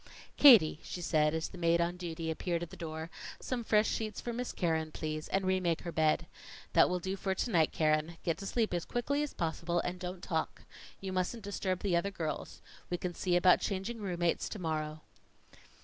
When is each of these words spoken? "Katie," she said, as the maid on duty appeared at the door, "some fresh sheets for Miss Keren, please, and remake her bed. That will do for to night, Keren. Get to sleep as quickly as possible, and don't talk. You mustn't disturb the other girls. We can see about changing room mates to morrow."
"Katie," 0.35 0.79
she 0.81 0.99
said, 0.99 1.35
as 1.35 1.49
the 1.49 1.59
maid 1.59 1.79
on 1.79 1.95
duty 1.95 2.31
appeared 2.31 2.63
at 2.63 2.71
the 2.71 2.75
door, 2.75 3.11
"some 3.39 3.63
fresh 3.63 3.87
sheets 3.87 4.19
for 4.19 4.33
Miss 4.33 4.51
Keren, 4.51 4.91
please, 4.91 5.27
and 5.27 5.45
remake 5.45 5.81
her 5.81 5.91
bed. 5.91 6.25
That 6.73 6.89
will 6.89 6.97
do 6.99 7.15
for 7.15 7.35
to 7.35 7.51
night, 7.51 7.71
Keren. 7.71 8.17
Get 8.23 8.39
to 8.39 8.47
sleep 8.47 8.73
as 8.73 8.83
quickly 8.83 9.21
as 9.21 9.35
possible, 9.35 9.79
and 9.81 9.99
don't 9.99 10.23
talk. 10.23 10.63
You 11.01 11.13
mustn't 11.13 11.43
disturb 11.43 11.81
the 11.81 11.95
other 11.95 12.09
girls. 12.09 12.63
We 12.89 12.97
can 12.97 13.13
see 13.13 13.35
about 13.35 13.61
changing 13.61 13.99
room 13.99 14.21
mates 14.21 14.49
to 14.49 14.57
morrow." 14.57 15.01